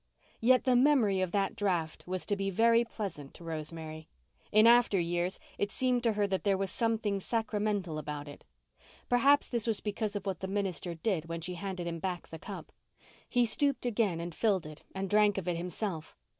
[0.39, 4.07] Yet the memory of that draught was to be very pleasant to Rosemary.
[4.51, 8.43] In after years it seemed to her that there was something sacramental about it.
[9.09, 12.39] Perhaps this was because of what the minister did when she handed him back the
[12.39, 12.71] cup.
[13.29, 16.17] He stooped again and filled it and drank of it himself.